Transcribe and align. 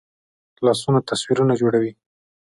لاسونه 0.65 0.99
تصویرونه 1.09 1.53
جوړوي 1.61 1.91